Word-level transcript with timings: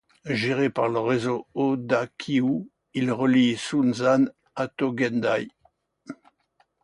Géré 0.25 0.71
par 0.71 0.89
le 0.89 0.97
réseau 0.97 1.45
Odakyū, 1.53 2.67
il 2.95 3.11
relie 3.11 3.53
Sōunzan 3.53 4.29
à 4.55 4.65
Tōgendai. 4.65 5.49